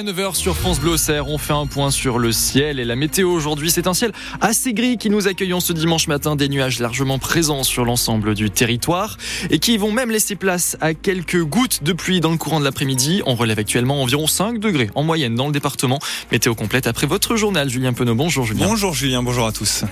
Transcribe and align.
à 0.00 0.02
9h 0.02 0.34
sur 0.34 0.56
France 0.56 0.80
Bleu 0.80 0.96
On 1.26 1.36
fait 1.36 1.52
un 1.52 1.66
point 1.66 1.90
sur 1.90 2.18
le 2.18 2.32
ciel 2.32 2.80
et 2.80 2.86
la 2.86 2.96
météo 2.96 3.30
aujourd'hui. 3.30 3.70
C'est 3.70 3.86
un 3.86 3.92
ciel 3.92 4.12
assez 4.40 4.72
gris 4.72 4.96
qui 4.96 5.10
nous 5.10 5.28
accueillons 5.28 5.60
ce 5.60 5.74
dimanche 5.74 6.08
matin. 6.08 6.36
Des 6.36 6.48
nuages 6.48 6.80
largement 6.80 7.18
présents 7.18 7.64
sur 7.64 7.84
l'ensemble 7.84 8.34
du 8.34 8.48
territoire 8.48 9.18
et 9.50 9.58
qui 9.58 9.76
vont 9.76 9.92
même 9.92 10.10
laisser 10.10 10.36
place 10.36 10.78
à 10.80 10.94
quelques 10.94 11.42
gouttes 11.42 11.82
de 11.82 11.92
pluie 11.92 12.20
dans 12.20 12.30
le 12.30 12.38
courant 12.38 12.60
de 12.60 12.64
l'après-midi. 12.64 13.20
On 13.26 13.34
relève 13.34 13.58
actuellement 13.58 14.00
environ 14.00 14.26
5 14.26 14.58
degrés 14.58 14.88
en 14.94 15.02
moyenne 15.02 15.34
dans 15.34 15.48
le 15.48 15.52
département. 15.52 15.98
Météo 16.32 16.54
complète 16.54 16.86
après 16.86 17.06
votre 17.06 17.36
journal. 17.36 17.68
Julien 17.68 17.92
Penaud. 17.92 18.14
Bonjour 18.14 18.46
Julien. 18.46 18.68
Bonjour 18.68 18.94
Julien, 18.94 19.22
bonjour 19.22 19.46
à 19.46 19.52
tous. 19.52 19.84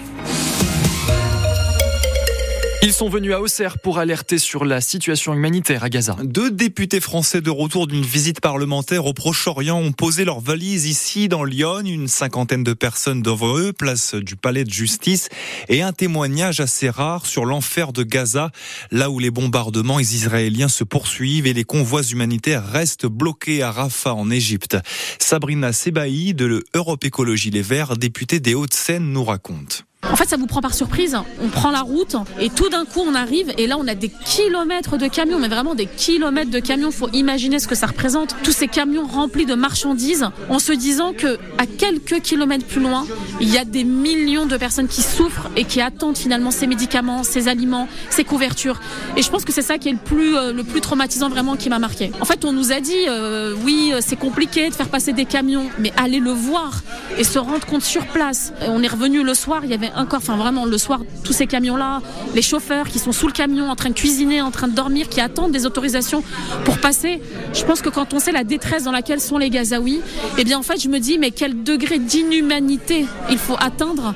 Ils 2.88 2.94
sont 2.94 3.10
venus 3.10 3.34
à 3.34 3.42
Auxerre 3.42 3.78
pour 3.78 3.98
alerter 3.98 4.38
sur 4.38 4.64
la 4.64 4.80
situation 4.80 5.34
humanitaire 5.34 5.84
à 5.84 5.90
Gaza. 5.90 6.16
Deux 6.24 6.50
députés 6.50 7.00
français 7.00 7.42
de 7.42 7.50
retour 7.50 7.86
d'une 7.86 8.02
visite 8.02 8.40
parlementaire 8.40 9.04
au 9.04 9.12
Proche-Orient 9.12 9.78
ont 9.78 9.92
posé 9.92 10.24
leurs 10.24 10.40
valises 10.40 10.86
ici 10.86 11.28
dans 11.28 11.44
Lyon. 11.44 11.82
Une 11.84 12.08
cinquantaine 12.08 12.64
de 12.64 12.72
personnes 12.72 13.20
devant 13.20 13.58
eux, 13.58 13.74
place 13.74 14.14
du 14.14 14.36
palais 14.36 14.64
de 14.64 14.70
justice, 14.70 15.28
et 15.68 15.82
un 15.82 15.92
témoignage 15.92 16.60
assez 16.60 16.88
rare 16.88 17.26
sur 17.26 17.44
l'enfer 17.44 17.92
de 17.92 18.04
Gaza, 18.04 18.52
là 18.90 19.10
où 19.10 19.18
les 19.18 19.30
bombardements 19.30 20.00
israéliens 20.00 20.68
se 20.68 20.82
poursuivent 20.82 21.46
et 21.46 21.52
les 21.52 21.64
convois 21.64 22.04
humanitaires 22.04 22.66
restent 22.66 23.04
bloqués 23.04 23.62
à 23.62 23.70
Rafah 23.70 24.14
en 24.14 24.30
Égypte. 24.30 24.78
Sabrina 25.18 25.74
Sebaï 25.74 26.32
de 26.32 26.64
Europe 26.72 27.04
Écologie 27.04 27.50
Les 27.50 27.60
Verts, 27.60 27.98
députée 27.98 28.40
des 28.40 28.54
Hauts-de-Seine, 28.54 29.12
nous 29.12 29.24
raconte. 29.24 29.84
En 30.04 30.14
fait, 30.14 30.28
ça 30.28 30.36
vous 30.36 30.46
prend 30.46 30.60
par 30.60 30.74
surprise. 30.74 31.16
On 31.42 31.48
prend 31.48 31.72
la 31.72 31.80
route 31.80 32.14
et 32.40 32.50
tout 32.50 32.68
d'un 32.68 32.84
coup, 32.84 33.00
on 33.06 33.14
arrive 33.14 33.52
et 33.58 33.66
là, 33.66 33.76
on 33.78 33.88
a 33.88 33.96
des 33.96 34.08
kilomètres 34.08 34.96
de 34.96 35.08
camions, 35.08 35.40
mais 35.40 35.48
vraiment 35.48 35.74
des 35.74 35.86
kilomètres 35.86 36.50
de 36.50 36.60
camions. 36.60 36.92
Faut 36.92 37.08
imaginer 37.12 37.58
ce 37.58 37.66
que 37.66 37.74
ça 37.74 37.86
représente. 37.86 38.36
Tous 38.44 38.52
ces 38.52 38.68
camions 38.68 39.06
remplis 39.06 39.44
de 39.44 39.54
marchandises, 39.54 40.28
en 40.48 40.60
se 40.60 40.72
disant 40.72 41.12
que 41.12 41.36
à 41.58 41.66
quelques 41.66 42.20
kilomètres 42.22 42.64
plus 42.64 42.80
loin, 42.80 43.06
il 43.40 43.52
y 43.52 43.58
a 43.58 43.64
des 43.64 43.82
millions 43.82 44.46
de 44.46 44.56
personnes 44.56 44.86
qui 44.86 45.02
souffrent 45.02 45.50
et 45.56 45.64
qui 45.64 45.80
attendent 45.80 46.16
finalement 46.16 46.52
ces 46.52 46.68
médicaments, 46.68 47.24
ces 47.24 47.48
aliments, 47.48 47.88
ces 48.08 48.24
couvertures. 48.24 48.80
Et 49.16 49.22
je 49.22 49.30
pense 49.30 49.44
que 49.44 49.52
c'est 49.52 49.62
ça 49.62 49.78
qui 49.78 49.88
est 49.88 49.92
le 49.92 49.98
plus 49.98 50.36
euh, 50.36 50.52
le 50.52 50.62
plus 50.62 50.80
traumatisant 50.80 51.28
vraiment 51.28 51.56
qui 51.56 51.68
m'a 51.68 51.80
marqué. 51.80 52.12
En 52.20 52.24
fait, 52.24 52.44
on 52.44 52.52
nous 52.52 52.70
a 52.70 52.80
dit 52.80 53.08
euh, 53.08 53.54
oui, 53.64 53.92
c'est 54.00 54.18
compliqué 54.18 54.68
de 54.68 54.74
faire 54.74 54.88
passer 54.88 55.12
des 55.12 55.24
camions, 55.24 55.68
mais 55.80 55.92
allez 55.96 56.20
le 56.20 56.30
voir 56.30 56.82
et 57.18 57.24
se 57.24 57.38
rendre 57.38 57.66
compte 57.66 57.82
sur 57.82 58.06
place. 58.06 58.52
On 58.68 58.82
est 58.82 58.88
revenu 58.88 59.24
le 59.24 59.34
soir, 59.34 59.64
il 59.64 59.70
y 59.70 59.74
avait 59.74 59.87
encore, 59.96 60.18
enfin 60.18 60.36
vraiment 60.36 60.64
le 60.64 60.78
soir, 60.78 61.00
tous 61.24 61.32
ces 61.32 61.46
camions-là, 61.46 62.00
les 62.34 62.42
chauffeurs 62.42 62.88
qui 62.88 62.98
sont 62.98 63.12
sous 63.12 63.26
le 63.26 63.32
camion 63.32 63.70
en 63.70 63.76
train 63.76 63.90
de 63.90 63.94
cuisiner, 63.94 64.40
en 64.40 64.50
train 64.50 64.68
de 64.68 64.74
dormir, 64.74 65.08
qui 65.08 65.20
attendent 65.20 65.52
des 65.52 65.66
autorisations 65.66 66.22
pour 66.64 66.78
passer. 66.78 67.20
Je 67.52 67.64
pense 67.64 67.82
que 67.82 67.88
quand 67.88 68.14
on 68.14 68.18
sait 68.18 68.32
la 68.32 68.44
détresse 68.44 68.84
dans 68.84 68.92
laquelle 68.92 69.20
sont 69.20 69.38
les 69.38 69.50
Gazaouis, 69.50 70.00
eh 70.38 70.44
bien 70.44 70.58
en 70.58 70.62
fait 70.62 70.80
je 70.80 70.88
me 70.88 70.98
dis 70.98 71.18
mais 71.18 71.30
quel 71.30 71.62
degré 71.62 71.98
d'inhumanité 71.98 73.06
il 73.30 73.38
faut 73.38 73.56
atteindre 73.58 74.14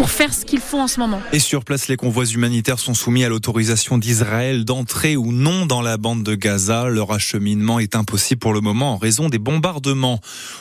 pour 0.00 0.08
faire 0.08 0.32
ce 0.32 0.46
en 0.76 0.88
ce 0.88 0.98
moment. 0.98 1.20
Et 1.34 1.38
sur 1.38 1.62
place, 1.62 1.86
les 1.88 1.96
convois 1.96 2.24
humanitaires 2.24 2.78
sont 2.78 2.94
soumis 2.94 3.22
à 3.24 3.28
l'autorisation 3.28 3.98
d'Israël 3.98 4.64
d'entrer 4.64 5.14
ou 5.14 5.30
non 5.30 5.66
dans 5.66 5.82
la 5.82 5.98
bande 5.98 6.22
de 6.22 6.34
Gaza. 6.34 6.88
Leur 6.88 7.12
acheminement 7.12 7.78
est 7.78 7.94
impossible 7.94 8.38
pour 8.38 8.54
le 8.54 8.62
moment 8.62 8.94
en 8.94 8.96
raison 8.96 9.28
des 9.28 9.38
bombardements. 9.38 10.20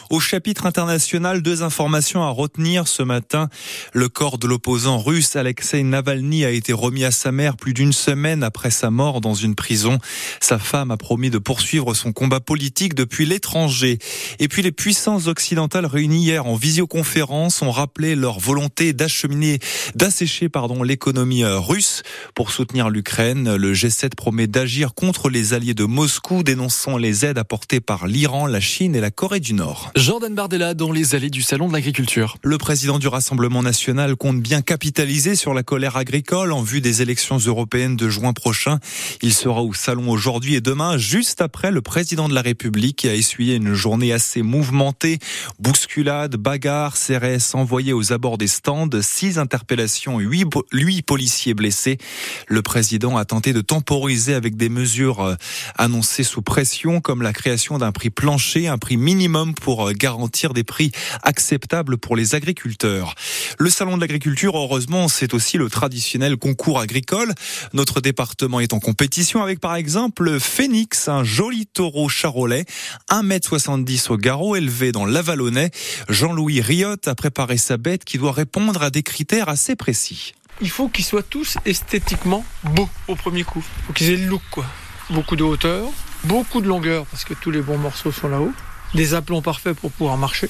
Au 0.09 0.19
chapitre 0.19 0.65
international, 0.65 1.41
deux 1.41 1.63
informations 1.63 2.21
à 2.23 2.29
retenir 2.29 2.89
ce 2.89 3.01
matin. 3.01 3.47
Le 3.93 4.09
corps 4.09 4.39
de 4.39 4.47
l'opposant 4.47 4.97
russe 4.97 5.37
Alexei 5.37 5.83
Navalny 5.83 6.43
a 6.43 6.51
été 6.51 6.73
remis 6.73 7.05
à 7.05 7.11
sa 7.11 7.31
mère 7.31 7.55
plus 7.55 7.73
d'une 7.73 7.93
semaine 7.93 8.43
après 8.43 8.71
sa 8.71 8.91
mort 8.91 9.21
dans 9.21 9.35
une 9.35 9.55
prison. 9.55 9.99
Sa 10.41 10.59
femme 10.59 10.91
a 10.91 10.97
promis 10.97 11.29
de 11.29 11.37
poursuivre 11.37 11.93
son 11.93 12.11
combat 12.11 12.41
politique 12.41 12.93
depuis 12.93 13.25
l'étranger. 13.25 13.99
Et 14.39 14.49
puis 14.49 14.63
les 14.63 14.73
puissances 14.73 15.27
occidentales 15.27 15.85
réunies 15.85 16.23
hier 16.23 16.45
en 16.45 16.55
visioconférence 16.55 17.61
ont 17.61 17.71
rappelé 17.71 18.15
leur 18.15 18.39
volonté 18.39 18.91
d'acheminer 18.91 19.28
d'assécher 19.95 20.49
pardon 20.49 20.81
l'économie 20.83 21.43
euh, 21.43 21.59
russe 21.59 22.03
pour 22.33 22.51
soutenir 22.51 22.89
l'Ukraine. 22.89 23.55
Le 23.55 23.73
G7 23.73 24.15
promet 24.15 24.47
d'agir 24.47 24.93
contre 24.93 25.29
les 25.29 25.53
alliés 25.53 25.73
de 25.73 25.85
Moscou, 25.85 26.43
dénonçant 26.43 26.97
les 26.97 27.25
aides 27.25 27.37
apportées 27.37 27.79
par 27.79 28.07
l'Iran, 28.07 28.47
la 28.47 28.59
Chine 28.59 28.95
et 28.95 29.01
la 29.01 29.11
Corée 29.11 29.39
du 29.39 29.53
Nord. 29.53 29.91
Jordan 29.95 30.33
Bardella 30.33 30.73
dans 30.73 30.91
les 30.91 31.15
allées 31.15 31.29
du 31.29 31.41
salon 31.41 31.67
de 31.67 31.73
l'agriculture. 31.73 32.37
Le 32.43 32.57
président 32.57 32.99
du 32.99 33.07
Rassemblement 33.07 33.61
national 33.61 34.15
compte 34.15 34.41
bien 34.41 34.61
capitaliser 34.61 35.35
sur 35.35 35.53
la 35.53 35.63
colère 35.63 35.97
agricole 35.97 36.51
en 36.51 36.61
vue 36.61 36.81
des 36.81 37.01
élections 37.01 37.37
européennes 37.37 37.95
de 37.95 38.09
juin 38.09 38.33
prochain. 38.33 38.79
Il 39.21 39.33
sera 39.33 39.61
au 39.61 39.73
salon 39.73 40.09
aujourd'hui 40.09 40.55
et 40.55 40.61
demain, 40.61 40.97
juste 40.97 41.41
après 41.41 41.71
le 41.71 41.81
président 41.81 42.27
de 42.27 42.33
la 42.33 42.41
République 42.41 42.97
qui 42.97 43.09
a 43.09 43.13
essuyé 43.13 43.55
une 43.55 43.73
journée 43.73 44.11
assez 44.11 44.41
mouvementée. 44.41 45.19
Bousculade, 45.59 46.35
bagarre, 46.35 46.95
CRS 46.95 47.53
envoyés 47.53 47.93
aux 47.93 48.11
abords 48.11 48.37
des 48.37 48.47
stands, 48.47 48.89
six 49.19 49.37
interpellations, 49.37 50.19
huit, 50.19 50.47
huit 50.71 51.01
policiers 51.01 51.53
blessés. 51.53 51.97
Le 52.47 52.61
président 52.61 53.17
a 53.17 53.25
tenté 53.25 53.51
de 53.51 53.59
temporiser 53.59 54.33
avec 54.33 54.55
des 54.55 54.69
mesures 54.69 55.19
euh, 55.19 55.35
annoncées 55.77 56.23
sous 56.23 56.41
pression, 56.41 57.01
comme 57.01 57.21
la 57.21 57.33
création 57.33 57.77
d'un 57.77 57.91
prix 57.91 58.11
plancher, 58.11 58.69
un 58.69 58.77
prix 58.77 58.95
minimum 58.95 59.55
pour 59.55 59.89
euh, 59.89 59.91
garantir 59.91 60.53
des 60.53 60.63
prix 60.63 60.93
acceptables 61.21 61.97
pour 61.97 62.15
les 62.15 62.33
agriculteurs. 62.33 63.13
Le 63.57 63.69
salon 63.69 63.97
de 63.97 64.01
l'agriculture, 64.01 64.57
heureusement, 64.57 65.09
c'est 65.09 65.33
aussi 65.33 65.57
le 65.57 65.69
traditionnel 65.69 66.37
concours 66.37 66.79
agricole. 66.79 67.33
Notre 67.73 67.99
département 67.99 68.61
est 68.61 68.71
en 68.71 68.79
compétition 68.79 69.43
avec, 69.43 69.59
par 69.59 69.75
exemple, 69.75 70.39
Phoenix, 70.39 71.09
un 71.09 71.25
joli 71.25 71.65
taureau 71.65 72.07
charolais, 72.07 72.63
1m70 73.11 74.13
au 74.13 74.17
garrot, 74.17 74.55
élevé 74.55 74.93
dans 74.93 75.05
l'Avalonnais. 75.05 75.71
Jean-Louis 76.07 76.61
Riotte 76.61 77.09
a 77.09 77.15
préparé 77.15 77.57
sa 77.57 77.75
bête 77.75 78.05
qui 78.05 78.17
doit 78.17 78.31
répondre 78.31 78.81
à 78.81 78.89
des 78.89 78.98
critères 79.03 79.49
assez 79.49 79.75
précis. 79.75 80.33
Il 80.61 80.69
faut 80.69 80.89
qu'ils 80.89 81.05
soient 81.05 81.23
tous 81.23 81.57
esthétiquement 81.65 82.43
beaux 82.63 82.89
au 83.07 83.15
premier 83.15 83.43
coup. 83.43 83.63
Il 83.63 83.85
faut 83.85 83.93
qu'ils 83.93 84.09
aient 84.09 84.17
le 84.17 84.25
look. 84.25 84.41
Beaucoup 85.09 85.35
de 85.35 85.43
hauteur, 85.43 85.87
beaucoup 86.25 86.61
de 86.61 86.67
longueur, 86.67 87.05
parce 87.05 87.23
que 87.23 87.33
tous 87.33 87.49
les 87.49 87.61
bons 87.61 87.77
morceaux 87.77 88.11
sont 88.11 88.27
là-haut. 88.27 88.53
Des 88.93 89.13
aplombs 89.13 89.41
parfaits 89.41 89.75
pour 89.75 89.91
pouvoir 89.91 90.17
marcher. 90.17 90.49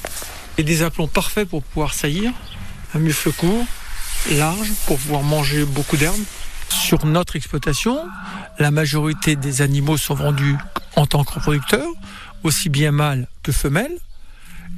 Et 0.58 0.64
des 0.64 0.82
aplombs 0.82 1.08
parfaits 1.08 1.48
pour 1.48 1.64
pouvoir 1.64 1.94
saillir. 1.94 2.32
Un 2.96 3.00
mufle 3.00 3.32
court, 3.32 3.66
large, 4.32 4.72
pour 4.88 4.98
pouvoir 4.98 5.22
manger 5.22 5.64
beaucoup 5.64 5.96
d'herbes. 5.98 6.24
Sur 6.70 7.06
notre 7.06 7.36
exploitation, 7.36 7.98
la 8.58 8.72
majorité 8.72 9.36
des 9.36 9.62
animaux 9.62 9.98
sont 9.98 10.16
vendus 10.16 10.58
en 10.96 11.06
tant 11.06 11.24
que 11.24 11.34
reproducteurs, 11.34 11.90
aussi 12.44 12.70
bien 12.70 12.92
mâles 12.92 13.28
que 13.44 13.52
femelles. 13.52 13.98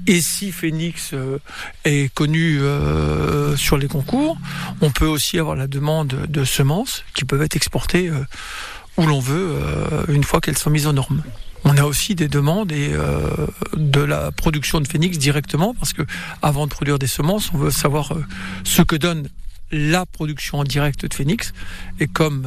Et 0.08 0.22
si 0.22 0.52
Phoenix 0.52 1.12
euh, 1.14 1.40
est 1.86 2.12
connu 2.14 2.60
euh, 3.52 3.56
sur 3.56 3.78
les 3.78 3.88
concours, 3.88 4.38
on 4.82 4.92
peut 4.92 5.06
aussi 5.06 5.40
avoir 5.40 5.56
la 5.56 5.68
demande 5.68 6.08
de 6.08 6.44
semences 6.44 7.04
qui 7.14 7.26
peuvent 7.26 7.42
être 7.42 7.56
exportées 7.56 8.10
euh, 8.10 8.26
où 8.98 9.06
l'on 9.06 9.20
veut 9.20 9.58
une 10.10 10.24
fois 10.24 10.42
qu'elles 10.42 10.58
sont 10.58 10.70
mises 10.70 10.86
aux 10.86 10.92
normes. 10.92 11.24
On 11.64 11.78
a 11.78 11.84
aussi 11.84 12.14
des 12.14 12.28
demandes 12.28 12.68
de 12.68 14.02
la 14.02 14.32
production 14.34 14.82
de 14.82 14.88
phénix 14.88 15.18
directement 15.18 15.74
parce 15.74 15.94
que 15.94 16.02
avant 16.42 16.66
de 16.66 16.72
produire 16.72 17.00
des 17.00 17.08
semences, 17.08 17.52
on 17.54 17.58
veut 17.58 17.72
savoir 17.72 18.12
ce 18.66 18.82
que 18.82 18.98
donne 18.98 19.30
la 19.72 20.06
production 20.06 20.60
en 20.60 20.66
direct 20.66 21.06
de 21.06 21.14
phénix. 21.14 21.54
Et 22.02 22.08
comme 22.08 22.46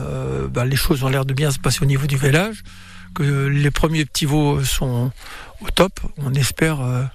bah, 0.53 0.67
les 0.67 0.77
choses 0.77 1.03
ont 1.03 1.09
l'air 1.09 1.25
de 1.25 1.33
bien 1.33 1.51
se 1.51 1.59
passer 1.59 1.83
au 1.83 1.87
niveau 1.87 2.07
du 2.07 2.19
village, 2.19 2.63
que 3.15 3.23
les 3.23 3.71
premiers 3.71 4.05
petits 4.05 4.27
veaux 4.27 4.63
sont 4.63 5.13
au 5.63 5.71
top, 5.71 5.99
on 6.19 6.35
espère 6.35 7.09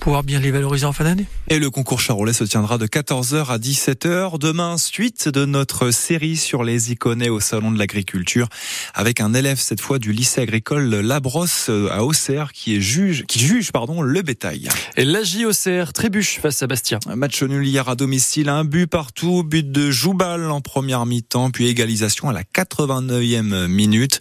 pouvoir 0.00 0.24
bien 0.24 0.40
les 0.40 0.50
valoriser 0.50 0.86
en 0.86 0.92
fin 0.92 1.04
d'année. 1.04 1.26
Et 1.48 1.58
le 1.58 1.70
concours 1.70 2.00
Charolais 2.00 2.32
se 2.32 2.44
tiendra 2.44 2.78
de 2.78 2.86
14h 2.86 3.46
à 3.46 3.58
17h. 3.58 4.38
Demain, 4.38 4.78
suite 4.78 5.28
de 5.28 5.44
notre 5.44 5.90
série 5.90 6.36
sur 6.36 6.64
les 6.64 6.90
iconés 6.90 7.28
au 7.28 7.38
Salon 7.38 7.70
de 7.70 7.78
l'Agriculture, 7.78 8.48
avec 8.94 9.20
un 9.20 9.34
élève 9.34 9.60
cette 9.60 9.80
fois 9.80 9.98
du 9.98 10.12
lycée 10.12 10.40
agricole 10.40 10.88
Labrosse 10.88 11.66
euh, 11.68 11.88
à 11.92 12.02
Auxerre 12.02 12.52
qui 12.52 12.76
est 12.76 12.80
juge, 12.80 13.24
qui 13.26 13.38
juge 13.38 13.72
pardon, 13.72 14.00
le 14.00 14.22
bétail. 14.22 14.68
Et 14.96 15.04
l'AJ 15.04 15.44
Auxerre 15.44 15.92
trébuche 15.92 16.38
face 16.40 16.62
à 16.62 16.66
Bastia. 16.66 16.98
Un 17.06 17.16
match 17.16 17.42
nul 17.42 17.66
hier 17.66 17.88
à 17.88 17.94
domicile, 17.94 18.48
un 18.48 18.64
but 18.64 18.86
partout, 18.86 19.42
but 19.44 19.70
de 19.70 19.90
Joubal 19.90 20.50
en 20.50 20.62
première 20.62 21.04
mi-temps, 21.04 21.50
puis 21.50 21.66
égalisation 21.66 22.30
à 22.30 22.32
la 22.32 22.42
89e 22.42 23.66
minute. 23.66 24.20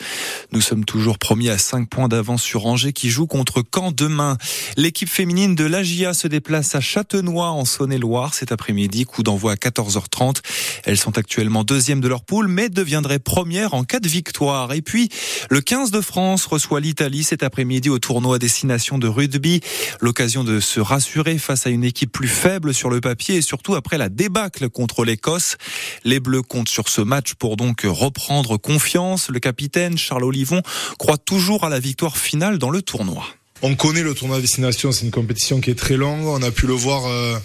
Nous 0.52 0.62
sommes 0.62 0.84
toujours 0.84 1.18
premiers 1.18 1.52
à 1.52 1.58
5 1.58 1.90
points 1.90 2.08
d'avance 2.10 2.42
sur 2.42 2.66
Angers 2.66 2.94
qui 2.94 3.10
joue 3.10 3.28
contre 3.28 3.64
Caen 3.74 3.92
demain. 3.92 4.38
L'équipe 4.76 5.10
féminine 5.10 5.56
de 5.56 5.69
l'AGIA 5.70 6.14
se 6.14 6.28
déplace 6.28 6.76
à 6.76 6.82
Châtenois 6.82 7.52
en 7.52 7.64
Saône-et-Loire 7.64 8.34
cet 8.34 8.52
après-midi, 8.52 9.06
coup 9.06 9.24
d'envoi 9.24 9.54
à 9.54 9.56
14h30. 9.56 10.42
Elles 10.84 10.98
sont 10.98 11.18
actuellement 11.18 11.64
deuxième 11.64 12.02
de 12.02 12.08
leur 12.08 12.24
poule, 12.24 12.48
mais 12.48 12.70
deviendraient 12.70 13.20
première 13.20 13.74
en 13.74 13.84
cas 13.84 14.00
de 14.00 14.08
victoire. 14.08 14.74
Et 14.74 14.82
puis, 14.82 15.10
le 15.50 15.62
15 15.62 15.92
de 15.92 16.02
France 16.02 16.46
reçoit 16.46 16.80
l'Italie 16.80 17.24
cet 17.24 17.44
après-midi 17.44 17.90
au 17.90 18.00
tournoi 18.00 18.36
à 18.36 18.40
destination 18.40 18.98
de 18.98 19.08
rugby. 19.08 19.62
L'occasion 20.02 20.44
de 20.44 20.60
se 20.60 20.80
rassurer 20.80 21.38
face 21.38 21.68
à 21.68 21.70
une 21.70 21.84
équipe 21.84 22.12
plus 22.12 22.28
faible 22.28 22.74
sur 22.74 22.90
le 22.90 23.00
papier 23.00 23.36
et 23.36 23.42
surtout 23.42 23.76
après 23.76 23.98
la 23.98 24.10
débâcle 24.10 24.70
contre 24.70 25.06
l'Écosse. 25.06 25.58
Les 26.04 26.20
Bleus 26.20 26.42
comptent 26.42 26.70
sur 26.70 26.90
ce 26.90 27.02
match 27.02 27.36
pour 27.36 27.56
donc 27.56 27.82
reprendre 27.84 28.58
confiance. 28.58 29.30
Le 29.30 29.40
capitaine 29.40 29.98
Charles 29.98 30.24
Olivon 30.24 30.62
croit 30.98 31.18
toujours 31.18 31.64
à 31.64 31.70
la 31.70 31.80
victoire 31.80 32.18
finale 32.18 32.58
dans 32.58 32.72
le 32.72 32.82
tournoi. 32.82 33.26
On 33.62 33.76
connaît 33.76 34.04
le 34.04 34.14
tournoi 34.14 34.38
de 34.38 34.42
destination, 34.42 34.94
c'est 34.94 35.04
une 35.04 35.12
compétition 35.12 35.60
qui 35.60 35.70
est 35.70 35.78
très 35.78 35.98
longue. 35.98 36.26
On 36.26 36.42
a 36.42 36.52
pu 36.52 36.66
le 36.66 36.74
voir, 36.74 37.06
euh, 37.08 37.38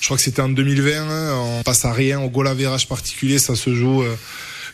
je 0.00 0.06
crois 0.06 0.16
que 0.16 0.22
c'était 0.22 0.42
en 0.42 0.48
2020. 0.48 0.92
Hein. 0.92 1.34
on 1.58 1.62
passe 1.64 1.84
à 1.84 1.92
rien 1.92 2.20
au 2.20 2.28
goal 2.28 2.46
average 2.46 2.86
particulier, 2.86 3.38
ça 3.38 3.56
se 3.56 3.74
joue. 3.74 4.02
Euh, 4.02 4.14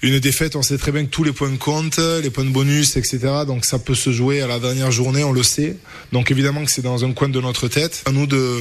une 0.02 0.18
défaite, 0.18 0.54
on 0.54 0.62
sait 0.62 0.76
très 0.76 0.92
bien 0.92 1.04
que 1.04 1.10
tous 1.10 1.24
les 1.24 1.32
points 1.32 1.56
comptent, 1.56 2.00
les 2.22 2.28
points 2.28 2.44
de 2.44 2.50
bonus, 2.50 2.96
etc. 2.96 3.20
Donc 3.46 3.64
ça 3.64 3.78
peut 3.78 3.94
se 3.94 4.10
jouer 4.12 4.42
à 4.42 4.46
la 4.46 4.58
dernière 4.58 4.90
journée, 4.90 5.24
on 5.24 5.32
le 5.32 5.42
sait. 5.42 5.76
Donc 6.12 6.30
évidemment 6.30 6.64
que 6.64 6.70
c'est 6.70 6.82
dans 6.82 7.04
un 7.04 7.12
coin 7.12 7.28
de 7.28 7.40
notre 7.40 7.68
tête. 7.68 8.02
À 8.04 8.12
nous 8.12 8.26
de 8.26 8.60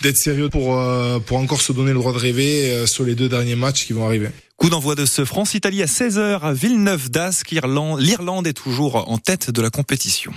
d'être 0.00 0.16
sérieux 0.16 0.48
pour 0.48 0.76
euh, 0.76 1.20
pour 1.20 1.36
encore 1.36 1.60
se 1.60 1.72
donner 1.72 1.92
le 1.92 1.98
droit 1.98 2.12
de 2.12 2.18
rêver 2.18 2.86
sur 2.86 3.04
les 3.04 3.14
deux 3.14 3.28
derniers 3.28 3.54
matchs 3.54 3.86
qui 3.86 3.92
vont 3.92 4.04
arriver. 4.04 4.30
Coup 4.56 4.70
d'envoi 4.70 4.94
de 4.94 5.06
ce 5.06 5.24
France-Italie 5.24 5.82
à 5.82 5.86
16h 5.86 6.40
à 6.40 6.52
Villeneuve 6.52 7.10
d'Ascq. 7.10 7.50
L'Irlande 7.52 8.46
est 8.46 8.52
toujours 8.52 9.08
en 9.08 9.18
tête 9.18 9.50
de 9.50 9.62
la 9.62 9.70
compétition. 9.70 10.32